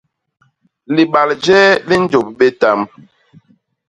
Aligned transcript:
Libal 0.95 1.29
jéé 1.43 1.67
li 1.87 1.95
njôp 2.03 2.27
bé 2.37 2.47
tamb. 2.61 2.85